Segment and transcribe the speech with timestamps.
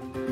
[0.00, 0.23] Thank you.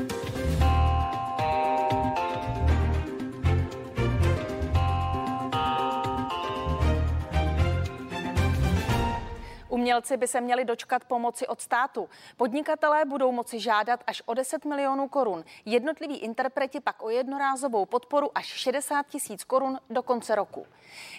[9.83, 12.09] Umělci by se měli dočkat pomoci od státu.
[12.37, 15.43] Podnikatelé budou moci žádat až o 10 milionů korun.
[15.65, 20.65] Jednotliví interpreti pak o jednorázovou podporu až 60 tisíc korun do konce roku.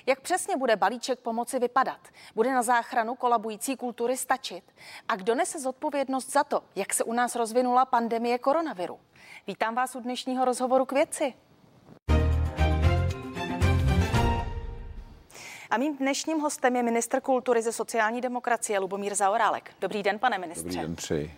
[0.06, 2.00] Jak přesně bude balíček pomoci vypadat?
[2.34, 4.64] Bude na záchranu kolabující kultury stačit?
[5.08, 9.00] A kdo nese zodpovědnost za to, jak se u nás rozvinula pandemie koronaviru?
[9.46, 11.34] Vítám vás u dnešního rozhovoru k věci.
[15.74, 19.70] A mým dnešním hostem je ministr kultury ze sociální demokracie Lubomír Zaorálek.
[19.80, 20.68] Dobrý den, pane ministře.
[20.68, 21.34] Dobrý den, přeji.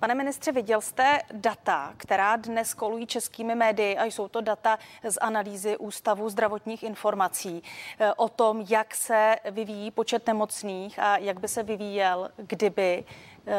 [0.00, 5.18] Pane ministře, viděl jste data, která dnes kolují českými médii a jsou to data z
[5.20, 7.62] analýzy Ústavu zdravotních informací
[7.98, 13.04] eh, o tom, jak se vyvíjí počet nemocných a jak by se vyvíjel, kdyby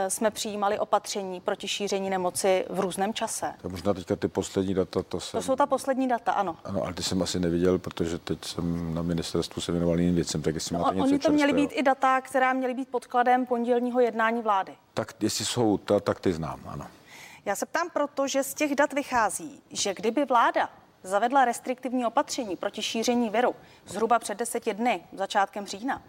[0.08, 3.54] jsme přijímali opatření proti šíření nemoci v různém čase.
[3.62, 5.38] To možná teďka ty poslední data, to jsem...
[5.38, 6.58] To jsou ta poslední data, ano.
[6.64, 10.42] Ano, ale ty jsem asi neviděl, protože teď jsem na ministerstvu se věnoval jiným věcem,
[10.42, 11.68] tak jestli no, máte něco Oni to měly čerstvého.
[11.70, 14.76] být i data, která měly být podkladem pondělního jednání vlády.
[14.94, 16.88] Tak jestli jsou ta, tak ty znám, ano.
[17.46, 20.70] Já se ptám proto, že z těch dat vychází, že kdyby vláda
[21.04, 26.02] zavedla restriktivní opatření proti šíření viru zhruba před deseti dny, začátkem října,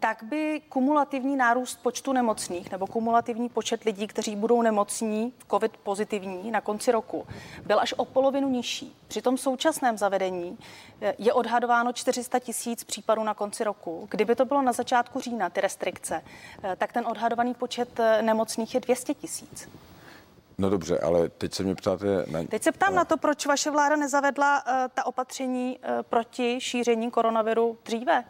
[0.00, 5.76] tak by kumulativní nárůst počtu nemocných nebo kumulativní počet lidí, kteří budou nemocní v COVID
[5.76, 7.26] pozitivní na konci roku,
[7.66, 8.96] byl až o polovinu nižší.
[9.08, 10.58] Při tom současném zavedení
[11.00, 14.08] eh, je odhadováno 400 tisíc případů na konci roku.
[14.10, 16.22] Kdyby to bylo na začátku října, ty restrikce,
[16.62, 19.68] eh, tak ten odhadovaný počet eh, nemocných je 200 tisíc.
[20.58, 22.06] No dobře, ale teď se mě ptáte...
[22.30, 22.44] Na...
[22.44, 22.96] Teď se ptám no.
[22.96, 28.24] na to, proč vaše vláda nezavedla uh, ta opatření uh, proti šíření koronaviru dříve.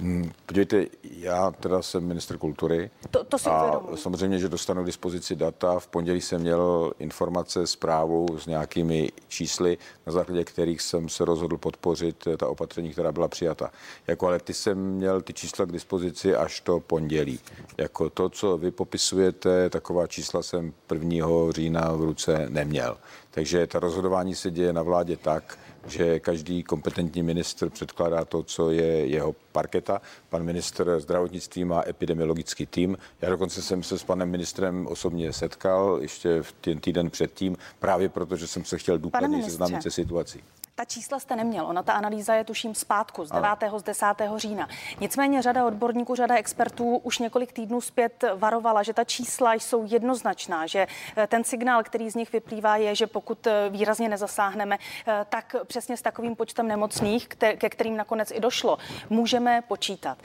[0.00, 2.90] Hmm, podívejte, já teda jsem minister kultury.
[3.10, 5.78] To, to a samozřejmě, že dostanu k dispozici data.
[5.78, 11.56] V pondělí jsem měl informace, zprávu s nějakými čísly, na základě kterých jsem se rozhodl
[11.56, 13.70] podpořit ta opatření, která byla přijata.
[14.06, 17.40] Jako ale ty jsem měl ty čísla k dispozici až to pondělí.
[17.78, 21.26] Jako to, co vy popisujete, taková čísla jsem 1.
[21.50, 22.96] října v ruce neměl.
[23.30, 28.70] Takže ta rozhodování se děje na vládě tak, že každý kompetentní ministr předkládá to, co
[28.70, 30.00] je jeho parketa.
[30.28, 32.96] Pan ministr zdravotnictví má epidemiologický tým.
[33.20, 38.08] Já dokonce jsem se s panem ministrem osobně setkal ještě v ten týden předtím, právě
[38.08, 40.42] proto, že jsem se chtěl důkladně seznámit se situací.
[40.76, 43.48] Ta čísla jste neměl, ona ta analýza je tuším zpátku z 9.
[43.62, 43.78] Ano.
[43.78, 44.06] z 10.
[44.36, 44.68] října.
[45.00, 50.66] Nicméně řada odborníků, řada expertů už několik týdnů zpět varovala, že ta čísla jsou jednoznačná,
[50.66, 50.86] že
[51.16, 55.56] eh, ten signál, který z nich vyplývá, je, že pokud eh, výrazně nezasáhneme, eh, tak
[55.66, 58.78] přesně s takovým počtem nemocných, ke kterým nakonec i došlo,
[59.10, 60.18] můžeme počítat.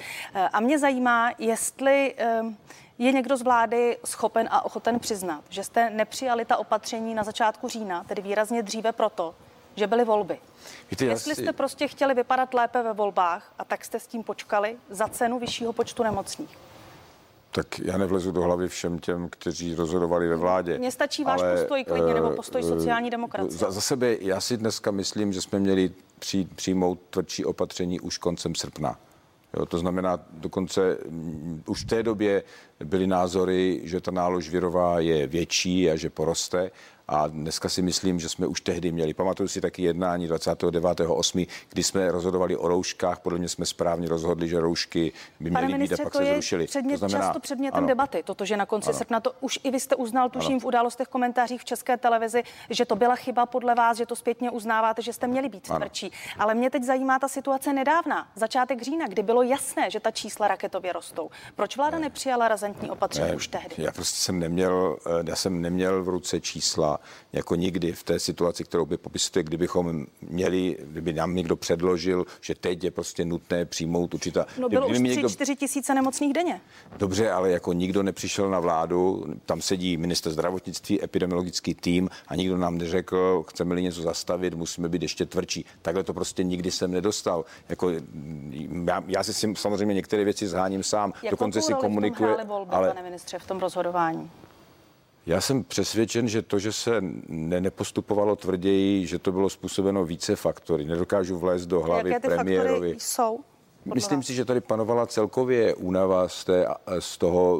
[0.53, 2.15] A mě zajímá, jestli
[2.97, 7.67] je někdo z vlády schopen a ochoten přiznat, že jste nepřijali ta opatření na začátku
[7.67, 9.35] října, tedy výrazně dříve proto,
[9.79, 10.37] že byly volby.
[10.91, 14.77] Víte, Jestli jste prostě chtěli vypadat lépe ve volbách a tak jste s tím počkali
[14.89, 16.57] za cenu vyššího počtu nemocných.
[17.51, 20.77] Tak já nevlezu do hlavy všem těm, kteří rozhodovali ve vládě.
[20.77, 23.51] Mně stačí váš ale, postoj klidně, nebo postoj uh, sociální demokracie.
[23.51, 28.17] Za, za sebe já si dneska myslím, že jsme měli při, přijmout tvrdší opatření už
[28.17, 28.99] koncem srpna.
[29.53, 32.43] Jo, to znamená, dokonce m, už v té době
[32.83, 36.71] byly názory, že ta nálož virová je větší a že poroste.
[37.11, 39.13] A dneska si myslím, že jsme už tehdy měli.
[39.13, 43.19] Pamatuju si taky jednání 29.8., kdy jsme rozhodovali o rouškách.
[43.19, 46.67] Podle mě jsme správně rozhodli, že roušky by měly být a pak se zrušily.
[46.67, 48.97] Předmět, to znamená, často předmětem ano, debaty, toto, že na konci ano.
[48.97, 50.59] srpna to už i vy jste uznal, tuším ano.
[50.59, 54.51] v událostech komentářích v české televizi, že to byla chyba podle vás, že to zpětně
[54.51, 56.11] uznáváte, že jste měli být tvrdší.
[56.39, 60.47] Ale mě teď zajímá ta situace nedávna, začátek října, kdy bylo jasné, že ta čísla
[60.47, 61.29] raketově rostou.
[61.55, 62.03] Proč vláda ne.
[62.03, 63.75] nepřijala razantní opatření ne, už tehdy?
[63.77, 66.98] Já prostě jsem neměl, eh, já jsem neměl v ruce čísla
[67.33, 72.55] jako nikdy v té situaci, kterou by popisujete, kdybychom měli, kdyby nám někdo předložil, že
[72.55, 74.45] teď je prostě nutné přijmout určitá...
[74.59, 75.29] No bylo už 3, někdo...
[75.29, 76.61] 4 tisíce nemocných denně.
[76.97, 82.57] Dobře, ale jako nikdo nepřišel na vládu, tam sedí minister zdravotnictví, epidemiologický tým a nikdo
[82.57, 85.65] nám neřekl, chceme-li něco zastavit, musíme být ještě tvrdší.
[85.81, 87.45] Takhle to prostě nikdy jsem nedostal.
[87.69, 87.91] Jako,
[88.87, 92.35] já, já si samozřejmě některé věci zháním sám, Jakou dokonce si komunikuje...
[92.45, 92.87] Volby, ale...
[92.87, 94.31] pane ministře, v tom rozhodování?
[95.29, 96.91] Já jsem přesvědčen, že to, že se
[97.27, 100.85] ne, nepostupovalo tvrději, že to bylo způsobeno více faktory.
[100.85, 102.95] Nedokážu vlézt do hlavy Jaké ty premiérovi.
[102.99, 103.39] jsou?
[103.93, 106.67] Myslím si, že tady panovala celkově únava z, té,
[106.99, 107.59] z toho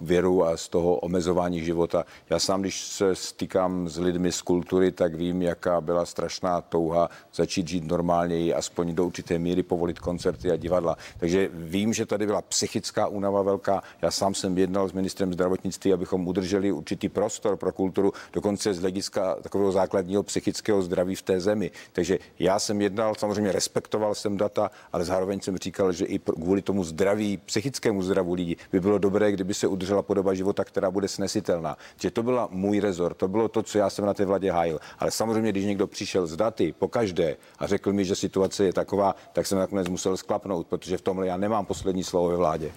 [0.00, 2.04] věru a z toho omezování života.
[2.30, 7.08] Já sám, když se stýkám s lidmi z kultury, tak vím, jaká byla strašná touha
[7.34, 10.96] začít žít normálněji, aspoň do určité míry povolit koncerty a divadla.
[11.18, 13.82] Takže vím, že tady byla psychická únava velká.
[14.02, 18.80] Já sám jsem jednal s ministrem zdravotnictví, abychom udrželi určitý prostor pro kulturu, dokonce z
[18.80, 21.70] hlediska takového základního psychického zdraví v té zemi.
[21.92, 26.62] Takže já jsem jednal, samozřejmě respektoval jsem data, ale zároveň jsem říkal, že i kvůli
[26.62, 31.08] tomu zdraví, psychickému zdravu lidí by bylo dobré, kdyby se udržela podoba života, která bude
[31.08, 31.76] snesitelná.
[32.00, 34.80] Že to byla můj rezort, to bylo to, co já jsem na té vládě hájil.
[34.98, 38.72] Ale samozřejmě, když někdo přišel z daty po každé a řekl mi, že situace je
[38.72, 42.72] taková, tak jsem nakonec musel sklapnout, protože v tomhle já nemám poslední slovo ve vládě.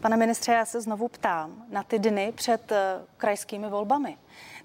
[0.00, 4.16] Pane ministře, já se znovu ptám na ty dny před eh, krajskými volbami.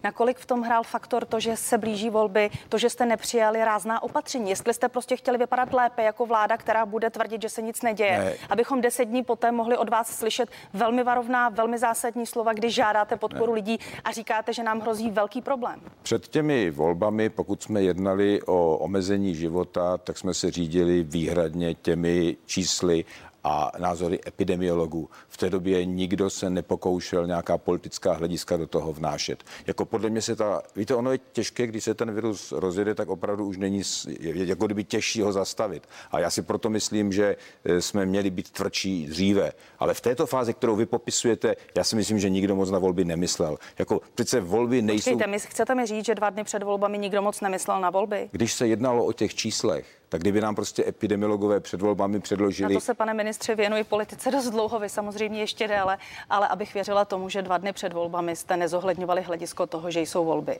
[0.04, 4.04] Nakolik v tom hrál faktor to, že se blíží volby, to, že jste nepřijali rázná
[4.04, 4.50] opatření?
[4.50, 8.18] Jestli jste prostě chtěli vypadat lépe jako vláda, která bude tvrdit, že se nic neděje,
[8.18, 8.34] ne.
[8.50, 13.16] abychom deset dní poté mohli od vás slyšet velmi varovná, velmi zásadní slova, když žádáte
[13.16, 13.56] podporu ne.
[13.56, 15.80] lidí a říkáte, že nám hrozí velký problém.
[16.02, 22.38] Před těmi volbami, pokud jsme jednali o omezení života, tak jsme se řídili výhradně těmi
[22.46, 23.06] čísly
[23.44, 25.10] a názory epidemiologů.
[25.28, 29.44] V té době nikdo se nepokoušel nějaká politická hlediska do toho vnášet.
[29.68, 33.10] Jako podle mě se ta, víte, ono je těžké, když se ten virus rozjede, tak
[33.10, 33.82] opravdu už není
[34.20, 35.88] jako kdyby těžší ho zastavit.
[36.12, 37.36] A já si proto myslím, že
[37.66, 39.52] e, jsme měli být tvrdší dříve.
[39.80, 43.06] Ale v této fázi, kterou vy popisujete, já si myslím, že nikdo moc na volby
[43.06, 43.58] nemyslel.
[43.80, 45.12] Jako přece volby nejsou.
[45.12, 48.30] Počkejte, my chcete mi říct, že dva dny před volbami nikdo moc nemyslel na volby?
[48.32, 52.74] Když se jednalo o těch číslech, tak kdyby nám prostě epidemiologové před volbami předložili.
[52.74, 55.98] Na to se, pane ministře, věnuji politice dost dlouho, vy samozřejmě ještě déle,
[56.30, 60.26] ale abych věřila tomu, že dva dny před volbami jste nezohledňovali hledisko toho, že jsou
[60.26, 60.60] volby.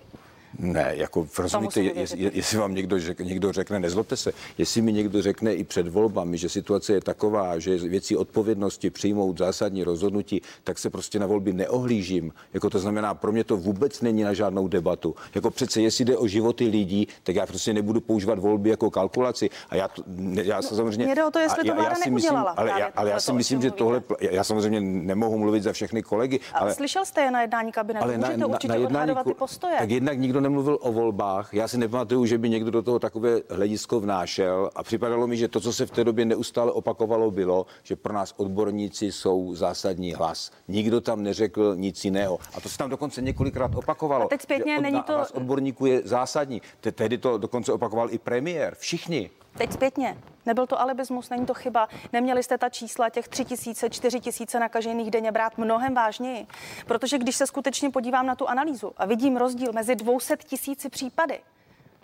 [0.62, 4.94] Ne, jako rozumíte, je, je, jestli vám někdo, řek, někdo řekne, nezlobte se, jestli mi
[4.94, 10.42] někdo řekne i před volbami, že situace je taková, že věcí odpovědnosti přijmout zásadní rozhodnutí,
[10.64, 12.34] tak se prostě na volby neohlížím.
[12.54, 15.16] Jako to znamená, pro mě to vůbec není na žádnou debatu.
[15.36, 19.50] Jako přece, jestli jde o životy lidí, tak já prostě nebudu používat volby jako kalkulaci.
[19.70, 20.04] A já, to,
[20.44, 21.06] já no, samozřejmě...
[21.06, 23.20] Mě jde o to, jestli to vláda já, já si myslím, ale, já, ale já
[23.20, 26.40] si myslím, že tohle, já samozřejmě nemohu mluvit za všechny kolegy.
[26.54, 29.76] Ale, ale slyšel jste je na jednání kabinetu, ale na, určitě na jednání, ty postoje.
[29.80, 31.54] Tak jednak nikdo nemluvil o volbách.
[31.54, 35.48] Já si nepamatuju, že by někdo do toho takové hledisko vnášel a připadalo mi, že
[35.48, 40.14] to, co se v té době neustále opakovalo, bylo, že pro nás odborníci jsou zásadní
[40.14, 40.52] hlas.
[40.68, 42.40] Nikdo tam neřekl nic jiného.
[42.54, 44.26] A to se tam dokonce několikrát opakovalo.
[44.26, 45.14] A teď zpětně není to...
[45.14, 46.62] Hlas odborníků je zásadní.
[46.96, 48.76] Tehdy to dokonce opakoval i premiér.
[48.80, 49.30] Všichni.
[49.58, 50.18] Teď zpětně.
[50.46, 51.88] Nebyl to alibismus, není to chyba.
[52.14, 56.48] Neměli jste ta čísla těch 3 tisíce, 4 tisíce nakažených denně brát mnohem vážněji.
[56.86, 61.42] Protože když se skutečně podívám na tu analýzu a vidím rozdíl mezi 200 tisíci případy,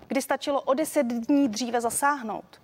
[0.07, 2.61] kdy stačilo o 10 dní dříve zasáhnout,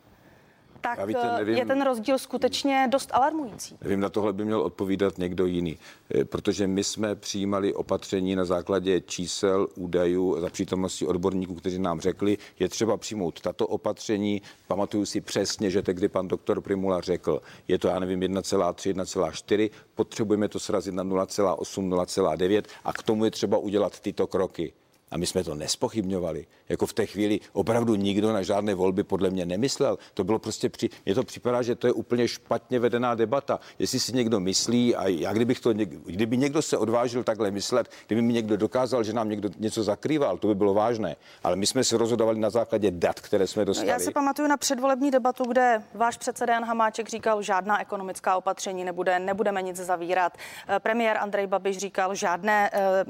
[0.83, 3.77] tak víte, eh, nevím, je ten rozdíl skutečně dost alarmující.
[3.81, 5.77] Nevím, na tohle by měl odpovídat někdo jiný,
[6.15, 12.01] eh, protože my jsme přijímali opatření na základě čísel, údajů za přítomnosti odborníků, kteří nám
[12.01, 14.41] řekli, je třeba přijmout tato opatření.
[14.67, 19.69] Pamatuju si přesně, že tehdy pan doktor Primula řekl, je to, já nevím, 1,3, 1,4,
[19.95, 24.73] potřebujeme to srazit na 0,8, 0,9 a k tomu je třeba udělat tyto kroky.
[25.13, 26.45] A my jsme to nespochybňovali.
[26.69, 29.97] Jako v té chvíli opravdu nikdo na žádné volby podle mě nemyslel.
[30.13, 33.59] To bylo prostě, při, mně to připadá, že to je úplně špatně vedená debata.
[33.79, 38.21] Jestli si někdo myslí, a já kdybych to, kdyby někdo se odvážil takhle myslet, kdyby
[38.21, 41.15] mi někdo dokázal, že nám někdo něco zakrýval, to by bylo vážné.
[41.43, 43.89] Ale my jsme se rozhodovali na základě dat, které jsme dostali.
[43.89, 48.83] Já si pamatuju na předvolební debatu, kde váš předseda Jan Hamáček říkal, žádná ekonomická opatření
[48.83, 50.37] nebude, nebudeme nic zavírat.
[50.67, 53.05] Eh, premiér Andrej Babiš říkal, žádné eh,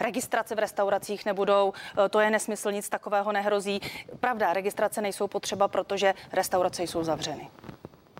[0.00, 3.80] registrace v restauracích nebudou nebudou, eh, to je nesmysl, nic takového nehrozí.
[4.20, 7.50] Pravda, registrace nejsou potřeba, protože restaurace jsou zavřeny.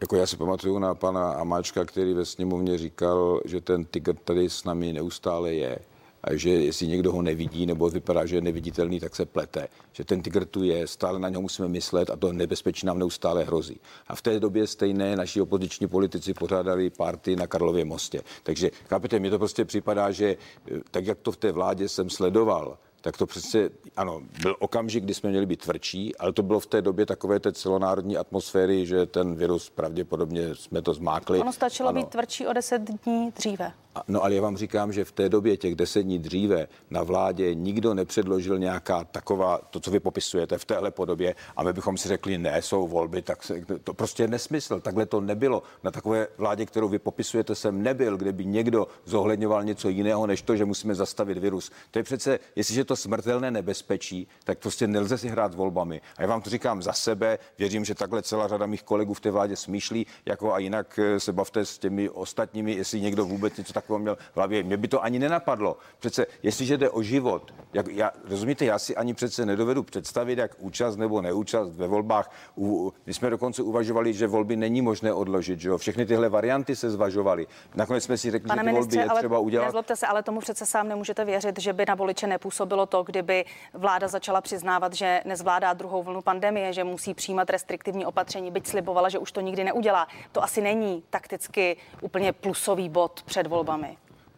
[0.01, 4.51] Jako já si pamatuju na pana Amáčka, který ve sněmovně říkal, že ten tygr tady
[4.51, 5.79] s námi neustále je
[6.27, 9.69] a že jestli někdo ho nevidí nebo vypadá, že je neviditelný, tak se plete.
[9.93, 13.45] Že ten tygr tu je, stále na něho musíme myslet a to nebezpečí nám neustále
[13.45, 13.81] hrozí.
[14.07, 18.23] A v té době stejné naši opoziční politici pořádali party na Karlově mostě.
[18.43, 22.11] Takže chápete, mně to prostě připadá, že eh, tak, jak to v té vládě jsem
[22.11, 26.61] sledoval, tak to přece, ano, byl okamžik, kdy jsme měli být tvrdší, ale to bylo
[26.61, 31.41] v té době takové té celonárodní atmosféry, že ten virus pravděpodobně jsme to zmákli.
[31.41, 32.01] Ono stačilo ano.
[32.01, 33.73] být tvrdší o deset dní dříve.
[34.09, 37.55] No ale já vám říkám, že v té době těch deset dní dříve na vládě
[37.55, 42.09] nikdo nepředložil nějaká taková, to, co vy popisujete v téhle podobě a my bychom si
[42.09, 44.81] řekli, ne, jsou volby, tak se, to prostě je nesmysl.
[44.81, 45.63] Takhle to nebylo.
[45.83, 50.43] Na takové vládě, kterou vy popisujete, jsem nebyl, kde by někdo zohledňoval něco jiného, než
[50.43, 51.71] to, že musíme zastavit virus.
[51.91, 56.01] To je přece, jestliže to smrtelné nebezpečí, tak prostě nelze si hrát volbami.
[56.17, 59.21] A já vám to říkám za sebe, věřím, že takhle celá řada mých kolegů v
[59.21, 63.57] té vládě smýšlí, jako a jinak eh, se bavte s těmi ostatními, jestli někdo vůbec
[63.57, 64.63] něco tak takového měl v hlavě.
[64.63, 65.77] Mě by to ani nenapadlo.
[65.99, 70.51] Přece, jestliže jde o život, jak, já, rozumíte, já si ani přece nedovedu představit, jak
[70.59, 72.31] účast nebo neúčast ve volbách.
[72.59, 75.79] U, my jsme dokonce uvažovali, že volby není možné odložit, že jo?
[75.79, 77.47] Všechny tyhle varianty se zvažovaly.
[77.75, 79.65] Nakonec jsme si řekli, Pane že ty volby ministře, je třeba udělat.
[79.65, 83.45] Nezlobte se, ale tomu přece sám nemůžete věřit, že by na voliče nepůsobilo to, kdyby
[83.75, 89.09] vláda začala přiznávat, že nezvládá druhou vlnu pandemie, že musí přijímat restriktivní opatření, byť slibovala,
[89.09, 90.09] že už to nikdy neudělá.
[90.33, 93.76] To asi není takticky úplně plusový bod před volbami.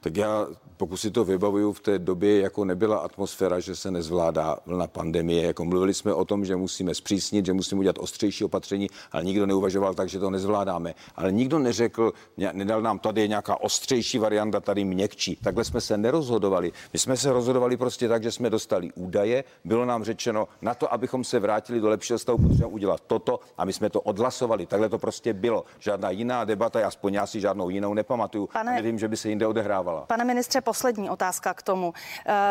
[0.01, 0.47] Tak já
[0.79, 5.47] pokud si to vybavuju, v té době jako nebyla atmosféra, že se nezvládá vlna pandemie.
[5.47, 9.47] Jako mluvili jsme o tom, že musíme zpřísnit, že musíme udělat ostřejší opatření, ale nikdo
[9.47, 10.95] neuvažoval tak, že to nezvládáme.
[11.17, 12.13] Ale nikdo neřekl,
[12.53, 15.39] nedal nám tady nějaká ostřejší varianta, tady měkčí.
[15.43, 16.73] Takhle jsme se nerozhodovali.
[16.93, 20.93] My jsme se rozhodovali prostě tak, že jsme dostali údaje, bylo nám řečeno, na to,
[20.93, 24.67] abychom se vrátili do lepšího stavu, potřebujeme udělat toto a my jsme to odhlasovali.
[24.67, 25.65] Takhle to prostě bylo.
[25.79, 28.49] Žádná jiná debata, aspoň já si žádnou jinou nepamatuju.
[28.53, 30.01] Pane, nevím, že by se jinde odehrávala.
[30.01, 31.95] Pane ministře, poslední otázka k tomu.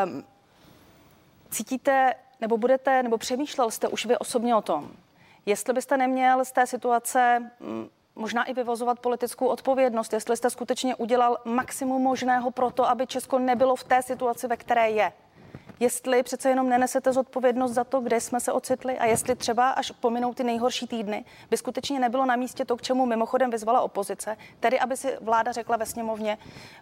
[0.05, 0.23] Um,
[1.49, 4.89] cítíte, nebo budete, nebo přemýšlel jste už vy osobně o tom,
[5.45, 10.95] jestli byste neměl z té situace mm, možná i vyvozovat politickou odpovědnost, jestli jste skutečně
[10.95, 15.13] udělal maximum možného pro to, aby Česko nebylo v té situaci, ve které je
[15.79, 19.91] jestli přece jenom nenesete zodpovědnost za to, kde jsme se ocitli a jestli třeba až
[19.91, 24.37] pominou ty nejhorší týdny, by skutečně nebylo na místě to, k čemu mimochodem vyzvala opozice,
[24.59, 26.37] tedy aby si vláda řekla ve sněmovně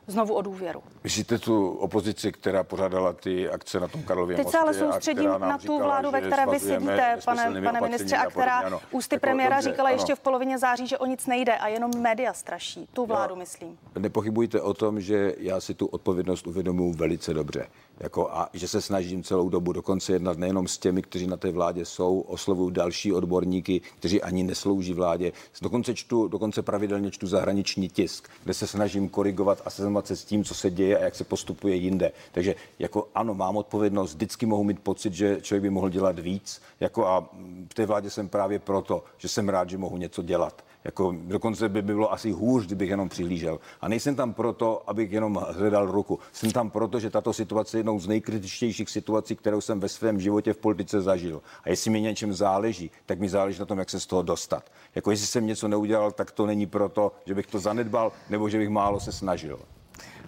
[0.08, 0.84] znovu o důvěru.
[1.04, 5.58] Myslíte tu opozici, která pořádala ty akce na tom Karlově Teď se ale soustředím na
[5.58, 8.82] tu vládu, ve které vy sedíte, pane, pane ministře, a která ano.
[8.92, 9.96] ústy jako premiéra dobře, říkala ano.
[9.96, 12.88] ještě v polovině září, že o nic nejde a jenom média straší.
[12.94, 13.78] Tu vládu, no, myslím.
[14.00, 17.68] Nepochybujte o tom, že já si tu odpovědnost uvědomuji velice dobře.
[18.00, 21.52] Jako a že se snažím celou dobu dokonce jednat nejenom s těmi, kteří na té
[21.52, 25.32] vládě jsou, oslovuju další odborníky, kteří ani neslouží vládě.
[25.62, 30.26] Dokonce, čtu, dokonce pravidelně čtu zahraniční tisk, kde se snažím korigovat a seznamovat se s
[30.26, 32.12] tím, co se děje a jak se postupuje jinde.
[32.32, 36.62] Takže jako ano, mám odpovědnost, vždycky mohu mít pocit, že člověk by mohl dělat víc.
[36.80, 37.30] Jako a
[37.70, 40.64] v té vládě jsem právě proto, že jsem rád, že mohu něco dělat.
[40.86, 43.60] Jako dokonce by bylo asi hůř, kdybych jenom přihlížel.
[43.82, 46.20] A nejsem tam proto, abych jenom hledal ruku.
[46.32, 50.20] Jsem tam proto, že tato situace je jednou z nejkritičtějších situací, kterou jsem ve svém
[50.20, 51.42] životě v politice zažil.
[51.64, 54.72] A jestli mi něčem záleží, tak mi záleží na tom, jak se z toho dostat.
[54.96, 58.58] Jako jestli jsem něco neudělal, tak to není proto, že bych to zanedbal nebo že
[58.58, 59.60] bych málo se snažil.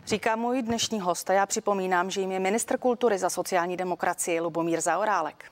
[0.07, 4.39] Říká můj dnešní host a já připomínám, že jim je ministr kultury za sociální demokracii
[4.39, 5.45] Lubomír Zaorálek.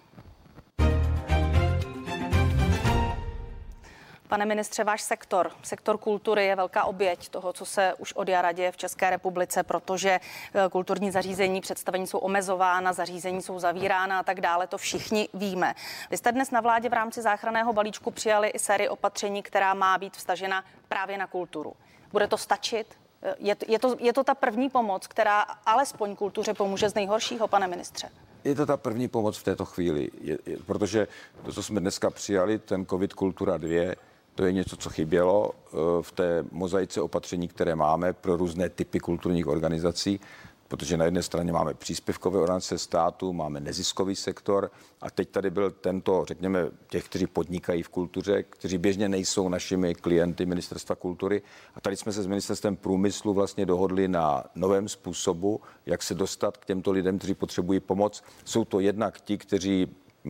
[4.28, 8.52] Pane ministře, váš sektor, sektor kultury je velká oběť toho, co se už od jara
[8.52, 14.24] děje v České republice, protože eh, kulturní zařízení, představení jsou omezována, zařízení jsou zavírána a
[14.24, 15.74] tak dále, to všichni víme.
[16.12, 19.98] Vy jste dnes na vládě v rámci záchranného balíčku přijali i sérii opatření, která má
[19.98, 21.74] být vstažena právě na kulturu.
[22.12, 22.88] Bude to stačit?
[23.22, 27.48] Eh, je, je, to, je to ta první pomoc, která alespoň kultuře pomůže z nejhoršího,
[27.48, 28.10] pane ministře?
[28.44, 31.08] Je to ta první pomoc v této chvíli, je, je, protože
[31.46, 33.96] to, co jsme dneska přijali, ten COVID Kultura 2,
[34.36, 39.00] to je něco, co chybělo eh, v té mozaice opatření, které máme pro různé typy
[39.00, 40.20] kulturních organizací,
[40.68, 45.72] protože na jedné straně máme příspěvkové organizace státu, máme neziskový sektor a teď tady byl
[45.72, 51.42] tento, řekněme, těch, kteří podnikají v kultuře, kteří běžně nejsou našimi klienty Ministerstva kultury.
[51.76, 56.58] A tady jsme se s Ministerstvem průmyslu vlastně dohodli na novém způsobu, jak se dostat
[56.58, 58.24] k těmto lidem, kteří potřebují pomoc.
[58.46, 59.88] Jsou to jednak ti, kteří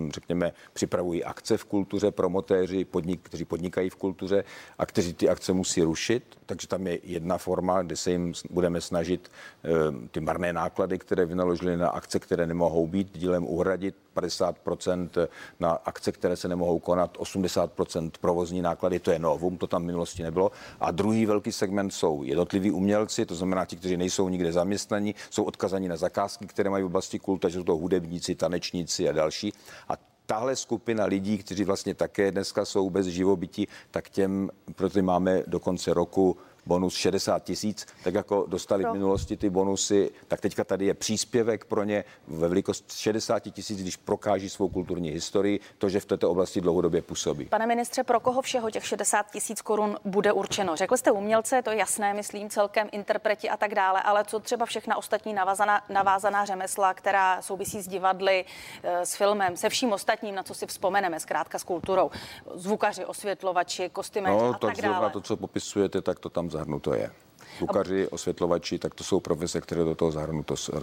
[0.10, 4.44] řekněme, připravují akce v kultuře, promotéři, podnik, kteří podnikají v kultuře
[4.78, 6.24] a kteří ty akce musí rušit.
[6.46, 9.32] Takže tam je jedna forma, kde se jim budeme snažit
[9.64, 9.70] eh,
[10.12, 15.28] ty marné náklady, které vynaložili na akce, které nemohou být, dílem uhradit 50%
[15.60, 19.86] na akce, které se nemohou konat, 80% provozní náklady, to je novum, to tam v
[19.86, 20.52] minulosti nebylo.
[20.80, 25.44] A druhý velký segment jsou jednotliví umělci, to znamená ti, kteří nejsou nikde zaměstnaní, jsou
[25.44, 29.54] odkazaní na zakázky, které mají v oblasti kulta, že jsou to hudebníci, tanečníci a další.
[29.90, 29.94] A
[30.26, 35.60] tahle skupina lidí, kteří vlastně také dneska jsou bez živobytí, tak těm, proto máme do
[35.60, 38.92] konce roku bonus 60 tisíc, tak jako dostali pro.
[38.92, 43.82] v minulosti ty bonusy, tak teďka tady je příspěvek pro ně ve velikosti 60 tisíc,
[43.82, 47.46] když prokáží svou kulturní historii, to, že v této oblasti dlouhodobě působí.
[47.46, 50.76] Pane ministře, pro koho všeho těch 60 tisíc korun bude určeno?
[50.76, 54.66] Řekl jste umělce, to je jasné, myslím, celkem interpreti a tak dále, ale co třeba
[54.66, 58.46] všechna ostatní navázaná, navázaná řemesla, která souvisí s divadly,
[58.84, 62.12] eh, s filmem, se vším ostatním, na co si vzpomeneme, zkrátka s kulturou,
[62.54, 65.10] zvukaři, osvětlovači, kostyméři no, a tak, tak dále.
[65.10, 67.12] to, co popisujete, tak to tam zahrnuto je.
[67.60, 70.12] Kukaři, osvětlovači, tak to jsou profese, které do toho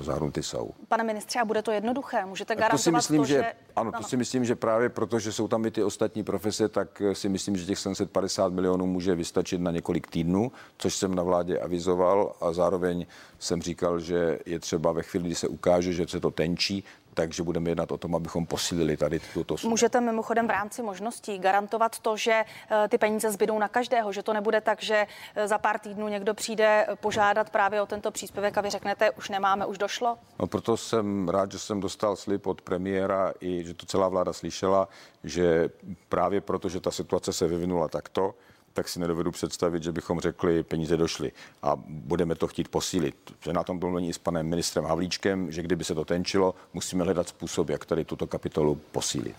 [0.03, 0.71] zahrnuty jsou.
[0.89, 2.27] Pane ministře, a bude to jednoduché?
[2.27, 3.53] Můžete garantovat to, si myslím, to, že, že...
[3.77, 7.03] Ano, to si myslím, že právě proto, že jsou tam i ty ostatní profese, tak
[7.13, 11.59] si myslím, že těch 750 milionů může vystačit na několik týdnů, což jsem na vládě
[11.59, 13.07] avizoval a zároveň
[13.39, 17.43] jsem říkal, že je třeba ve chvíli, kdy se ukáže, že se to tenčí, takže
[17.43, 19.71] budeme jednat o tom, abychom posílili tady tuto sumu.
[19.71, 24.23] Můžete mimochodem v rámci možností garantovat to, že eh, ty peníze zbydou na každého, že
[24.23, 28.59] to nebude tak, že eh, za pár týdnů někdo přijde požádat právě o tento příspěvek
[28.59, 30.19] a vy řeknete, už nemáme, už došlo?
[30.39, 34.33] No proto jsem rád, že jsem dostal slib od premiéra i že to celá vláda
[34.33, 34.89] slyšela,
[35.25, 35.71] že
[36.09, 38.35] právě proto, že ta situace se vyvinula takto,
[38.73, 43.15] tak si nedovedu představit, že bychom řekli, peníze došly a budeme to chtít posílit.
[43.53, 47.69] Na tom domluvení s panem ministrem Havlíčkem, že kdyby se to tenčilo, musíme hledat způsob,
[47.69, 49.37] jak tady tuto kapitolu posílit.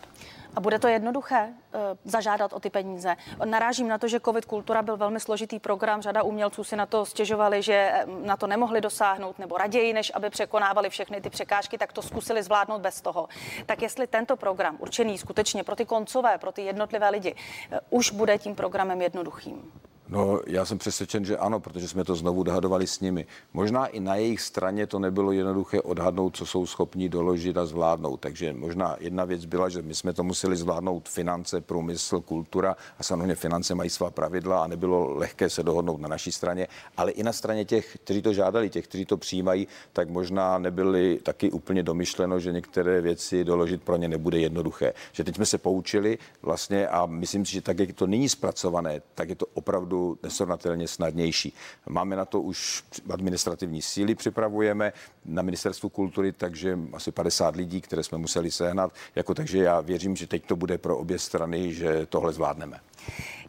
[0.55, 3.15] A bude to jednoduché uh, zažádat o ty peníze?
[3.45, 6.01] Narážím na to, že COVID kultura byl velmi složitý program.
[6.01, 10.11] Řada umělců si na to stěžovali, že eh, na to nemohli dosáhnout, nebo raději, než
[10.15, 13.27] aby překonávali všechny ty překážky, tak to zkusili zvládnout bez toho.
[13.65, 17.35] Tak jestli tento program, určený skutečně pro ty koncové, pro ty jednotlivé lidi,
[17.71, 19.71] uh, už bude tím programem jednoduchým?
[20.13, 23.25] No, já jsem přesvědčen, že ano, protože jsme to znovu dohadovali s nimi.
[23.53, 28.19] Možná i na jejich straně to nebylo jednoduché odhadnout, co jsou schopni doložit a zvládnout.
[28.19, 33.03] Takže možná jedna věc byla, že my jsme to museli zvládnout finance, průmysl, kultura a
[33.03, 36.67] samozřejmě finance mají svá pravidla a nebylo lehké se dohodnout na naší straně,
[36.97, 41.19] ale i na straně těch, kteří to žádali, těch, kteří to přijímají, tak možná nebyli
[41.23, 44.93] taky úplně domyšleno, že některé věci doložit pro ně nebude jednoduché.
[45.11, 49.01] Že teď jsme se poučili vlastně a myslím si, že tak, jak to nyní zpracované,
[49.15, 51.53] tak je to opravdu nesrovnatelně snadnější.
[51.89, 54.93] Máme na to už administrativní síly, připravujeme
[55.25, 58.91] na ministerstvu kultury, takže asi 50 lidí, které jsme museli sehnat.
[59.15, 62.79] Jako, takže já věřím, že teď to bude pro obě strany, že tohle zvládneme.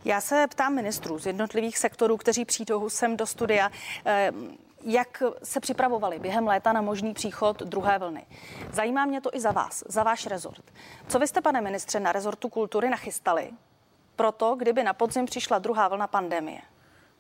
[0.05, 3.71] Já se ptám ministrů z jednotlivých sektorů, kteří přijdou sem do studia
[4.07, 4.33] eh,
[4.85, 8.27] jak se připravovali během léta na možný příchod druhé vlny.
[8.73, 10.65] Zajímá mě to i za vás, za váš rezort.
[11.09, 13.51] Co vy jste, pane ministře, na rezortu kultury nachystali
[14.17, 16.61] proto, kdyby na podzim přišla druhá vlna pandemie?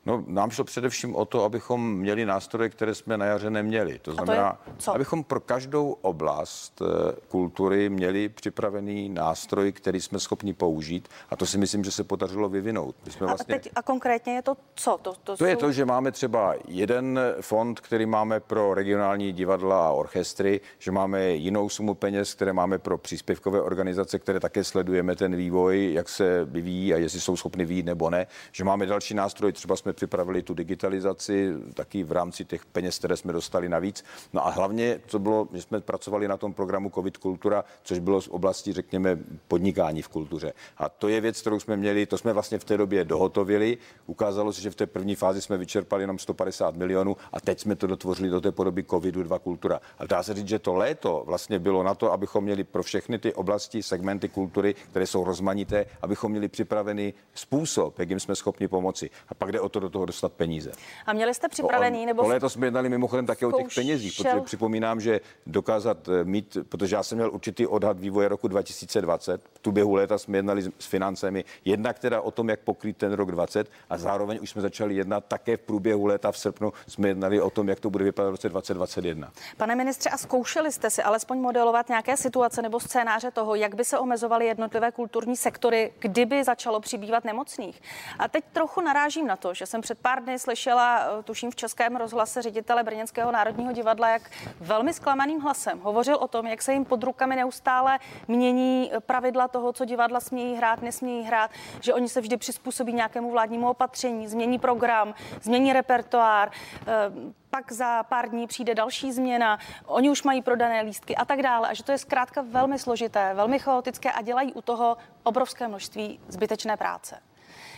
[0.06, 3.98] No, nám šlo především o to, abychom měli nástroje, které jsme na jaře neměli.
[3.98, 10.54] To znamená, to abychom pro každou oblast eh, kultury měli připravený nástroj, který jsme schopni
[10.54, 11.08] použít.
[11.30, 12.96] A to si myslím, že se podařilo vyvinout.
[13.06, 13.54] My jsme vlastně...
[13.54, 14.98] a, teď, a konkrétně je to co?
[15.02, 15.44] To, to, to jsou...
[15.44, 20.90] je to, že máme třeba jeden fond, který máme pro regionální divadla a orchestry, že
[20.90, 26.08] máme jinou sumu peněz, které máme pro příspěvkové organizace, které také sledujeme ten vývoj, jak
[26.08, 28.26] se vyvíjí a jestli jsou schopny výjít nebo ne.
[28.52, 33.16] Že máme další nástroj, třeba jsme připravili tu digitalizaci, taky v rámci těch peněz, které
[33.16, 34.04] jsme dostali navíc.
[34.32, 38.20] No a hlavně, co bylo, že jsme pracovali na tom programu COVID Kultura, což bylo
[38.20, 40.52] z oblasti, řekněme, podnikání v kultuře.
[40.78, 43.78] A to je věc, kterou jsme měli, to jsme vlastně v té době dohotovili.
[44.06, 47.76] Ukázalo se, že v té první fázi jsme vyčerpali jenom 150 milionů a teď jsme
[47.76, 49.80] to dotvořili do té podoby covidu 2 kultura.
[49.98, 53.18] A dá se říct, že to léto vlastně bylo na to, abychom měli pro všechny
[53.18, 58.68] ty oblasti, segmenty kultury, které jsou rozmanité, abychom měli připravený způsob, jak jim jsme schopni
[58.68, 59.10] pomoci.
[59.28, 60.72] A pak jde o to do toho dostat peníze.
[61.06, 62.00] A měli jste připravený?
[62.00, 66.08] To, nebo to léto jsme jednali mimochodem také o těch penězích, protože připomínám, že dokázat
[66.08, 70.18] eh, mít, protože já jsem měl určitý odhad vývoje roku 2020, v tu běhu léta
[70.18, 74.38] jsme jednali s financemi, jednak teda o tom, jak pokrýt ten rok 20 a zároveň
[74.42, 77.80] už jsme začali jednat také v průběhu léta v srpnu jsme jednali o tom, jak
[77.80, 79.32] to bude vypadat v roce 2021.
[79.56, 83.84] Pane ministře, a zkoušeli jste si alespoň modelovat nějaké situace nebo scénáře toho, jak by
[83.84, 87.82] se omezovaly jednotlivé kulturní sektory, kdyby začalo přibývat nemocných?
[88.18, 91.56] A teď trochu narážím na to, že jsem před pár dny slyšela, eh, tuším v
[91.56, 96.72] Českém rozhlase ředitele Brněnského národního divadla, jak velmi zklamaným hlasem hovořil o tom, jak se
[96.72, 102.08] jim pod rukami neustále mění pravidla toho, co divadla smějí hrát, nesmějí hrát, že oni
[102.08, 108.46] se vždy přizpůsobí nějakému vládnímu opatření, změní program, změní repertoár, eh, pak za pár dní
[108.46, 111.68] přijde další změna, oni už mají prodané lístky a tak dále.
[111.68, 116.20] A že to je zkrátka velmi složité, velmi chaotické a dělají u toho obrovské množství
[116.28, 117.33] zbytečné práce.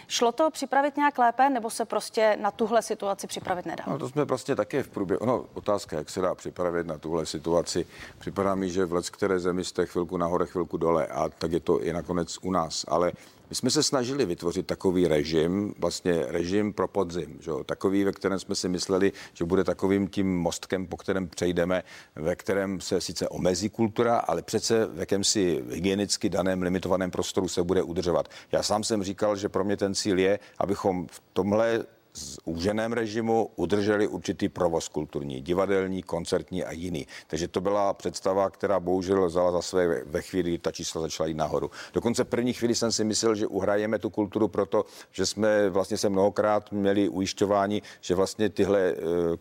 [0.09, 3.85] Šlo to připravit nějak lépe, nebo se prostě na tuhle situaci připravit nedá?
[3.87, 5.27] No, to jsme prostě také v průběhu.
[5.27, 7.87] No, otázka, jak se dá připravit na tuhle situaci.
[8.19, 11.61] Připadá mi, že v let které zemi jste chvilku nahoře, chvilku dole a tak je
[11.61, 12.85] to i nakonec u nás.
[12.89, 13.13] Ale
[13.51, 17.51] my jsme se snažili vytvořit takový režim, vlastně režim pro podzim, že?
[17.67, 21.83] takový, ve kterém jsme si mysleli, že bude takovým tím mostkem, po kterém přejdeme,
[22.17, 27.63] ve kterém se sice omezí kultura, ale přece v jakémsi hygienicky daném limitovaném prostoru se
[27.63, 28.29] bude udržovat.
[28.53, 31.85] Já sám jsem říkal, že pro mě ten cíl je, abychom v tomhle
[32.17, 37.07] z úženém režimu udrželi určitý provoz kulturní, divadelní, koncertní a jiný.
[37.27, 41.37] Takže to byla představa, která bohužel vzala za své ve chvíli, ta čísla začala jít
[41.37, 41.71] nahoru.
[41.93, 46.09] Dokonce první chvíli jsem si myslel, že uhrajeme tu kulturu proto, že jsme vlastně se
[46.09, 48.95] mnohokrát měli ujišťování, že vlastně tyhle e,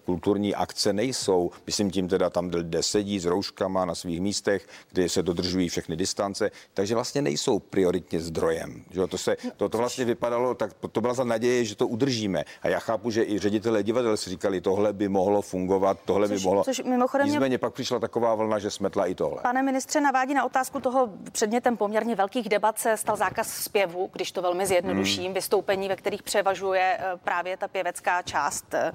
[0.06, 5.10] kulturní akce nejsou, myslím tím teda tam, kde sedí s rouškama na svých místech, kde
[5.10, 8.84] se dodržují všechny distance, takže vlastně nejsou prioritně zdrojem.
[8.92, 12.44] Že to, se, to, to vlastně vypadalo, tak to byla za naděje, že to udržíme.
[12.66, 16.38] A já chápu, že i ředitelé divadel si říkali, tohle by mohlo fungovat, tohle což,
[16.38, 16.64] by mohlo.
[16.64, 17.58] Což mimochodem Nicméně mě...
[17.58, 19.42] pak přišla taková vlna, že smetla i tohle.
[19.42, 24.32] Pane ministře, navádí na otázku toho předmětem poměrně velkých debat se stal zákaz zpěvu, když
[24.32, 25.34] to velmi zjednoduším, hmm.
[25.34, 28.92] vystoupení, ve kterých převažuje eh, právě ta pěvecká část eh,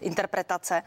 [0.00, 0.82] interpretace.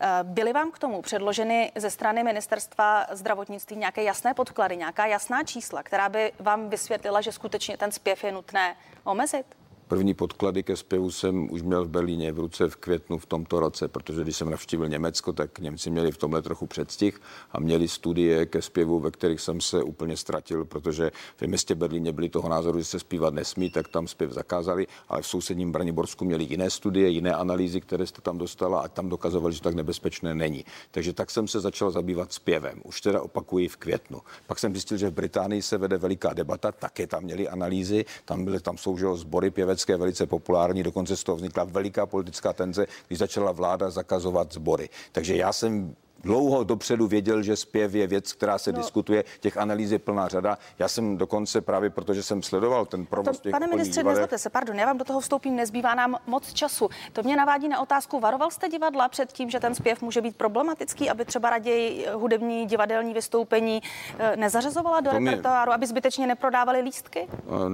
[0.00, 5.44] Eh, byly vám k tomu předloženy ze strany ministerstva zdravotnictví nějaké jasné podklady, nějaká jasná
[5.44, 9.46] čísla, která by vám vysvětlila, že skutečně ten zpěv je nutné omezit?
[9.88, 13.60] První podklady ke zpěvu jsem už měl v Berlíně v ruce v květnu v tomto
[13.60, 17.20] roce, protože když jsem navštívil Německo, tak Němci měli v tomhle trochu předstih
[17.52, 22.12] a měli studie ke zpěvu, ve kterých jsem se úplně ztratil, protože v městě Berlíně
[22.12, 26.24] byli toho názoru, že se zpívat nesmí, tak tam zpěv zakázali, ale v sousedním Braniborsku
[26.24, 30.34] měli jiné studie, jiné analýzy, které jste tam dostala a tam dokazovali, že tak nebezpečné
[30.34, 30.64] není.
[30.90, 32.80] Takže tak jsem se začal zabývat zpěvem.
[32.84, 34.20] Už teda opakuji v květnu.
[34.46, 38.44] Pak jsem zjistil, že v Británii se vede veliká debata, také tam měli analýzy, tam
[38.44, 38.76] byly tam
[39.14, 43.90] sbory pěvec Německé velice populární, dokonce z toho vznikla veliká politická tenze, když začala vláda
[43.90, 44.88] zakazovat sbory.
[45.12, 48.78] Takže já jsem dlouho dopředu věděl, že zpěv je věc, která se no.
[48.78, 50.58] diskutuje, těch analýz je plná řada.
[50.78, 54.78] Já jsem dokonce právě protože jsem sledoval ten provoz to, Pane ministře, nezlobte se, pardon,
[54.78, 56.88] já vám do toho vstoupím, nezbývá nám moc času.
[57.12, 60.36] To mě navádí na otázku, varoval jste divadla před tím, že ten zpěv může být
[60.36, 63.82] problematický, aby třeba raději hudební divadelní vystoupení
[64.18, 67.28] eh, nezařazovala do repertoáru, aby zbytečně neprodávali lístky?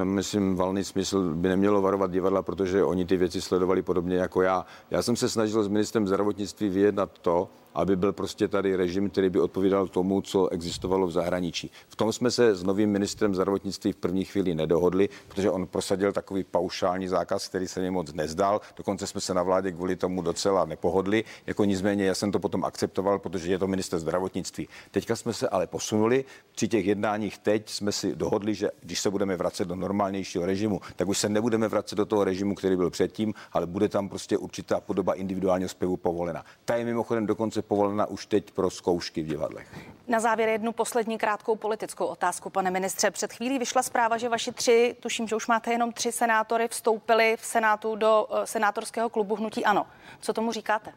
[0.05, 4.67] Myslím, valný smysl by nemělo varovat divadla, protože oni ty věci sledovali podobně jako já.
[4.91, 9.31] Já jsem se snažil s ministrem zdravotnictví vyjednat to, aby byl prostě tady režim, který
[9.31, 11.71] by odpovídal tomu, co existovalo v zahraničí.
[11.89, 16.13] V tom jsme se s novým ministrem zdravotnictví v první chvíli nedohodli, protože on prosadil
[16.13, 18.61] takový paušální zákaz, který se mi moc nezdal.
[18.77, 21.25] Dokonce jsme se na vládě kvůli tomu docela nepohodli.
[21.47, 24.69] Jako nicméně já jsem to potom akceptoval, protože je to minister zdravotnictví.
[24.91, 26.25] Teďka jsme se ale posunuli.
[26.55, 30.81] Při těch jednáních teď jsme si dohodli, že když se budeme vracet do normálnějšího režimu,
[30.97, 34.39] tak už se nebudeme vracet do toho režimu, který byl předtím, ale bude tam prostě
[34.39, 36.45] určitá podoba individuálního zpěvu povolena.
[36.65, 39.69] Ta je mimochodem dokonce povolena už teď pro zkoušky v divadlech.
[40.09, 43.11] Na závěr jednu poslední krátkou politickou otázku, pane ministře.
[43.11, 47.37] Před chvílí vyšla zpráva, že vaši tři, tuším, že už máte jenom tři senátory, vstoupili
[47.41, 49.87] v Senátu do uh, senátorského klubu Hnutí Ano.
[50.21, 50.93] Co tomu říkáte?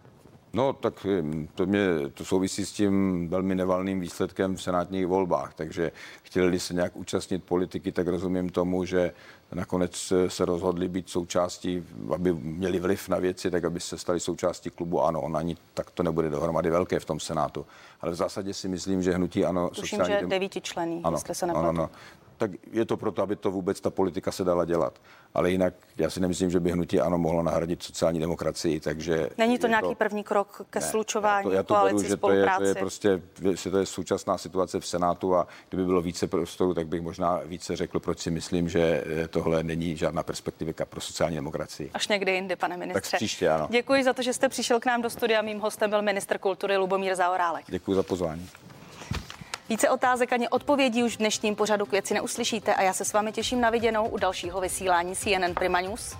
[0.57, 1.05] No, tak
[1.55, 5.91] to, mě, to souvisí s tím velmi nevalným výsledkem v senátních volbách, takže
[6.23, 9.11] chtěli se nějak účastnit politiky, tak rozumím tomu, že
[9.53, 14.69] nakonec se rozhodli být součástí, aby měli vliv na věci, tak aby se stali součástí
[14.69, 15.21] klubu ANO.
[15.21, 17.65] On ani tak to nebude dohromady velké v tom Senátu.
[18.01, 19.69] Ale v zásadě si myslím, že hnutí ANO...
[19.69, 20.21] Tuším, sociální...
[20.21, 21.67] že devíti člení, ano, jestli se nepletu.
[21.67, 21.89] Ano, ano
[22.37, 25.01] tak je to proto, aby to vůbec ta politika se dala dělat.
[25.33, 29.29] Ale jinak já si nemyslím, že by hnutí ano mohlo nahradit sociální demokracii, takže...
[29.37, 32.17] Není to nějaký to, první krok ke ne, slučování, já to, já to beru, že
[32.17, 33.21] to je, to je prostě,
[33.53, 37.41] že to je současná situace v Senátu a kdyby bylo více prostoru, tak bych možná
[37.45, 41.91] více řekl, proč si myslím, že eh, tohle není žádná perspektivika pro sociální demokracii.
[41.93, 43.11] Až někdy jindy, pane ministře.
[43.11, 43.67] Tak příště, ano.
[43.71, 45.41] Děkuji za to, že jste přišel k nám do studia.
[45.41, 47.65] Mým hostem byl minister kultury Lubomír Zaorálek.
[47.67, 48.49] Děkuji za pozvání.
[49.69, 53.13] Více otázek ani odpovědí už v dnešním pořadu k věci neuslyšíte a já se s
[53.13, 56.15] vámi těším na viděnou u dalšího vysílání CNN Prima News.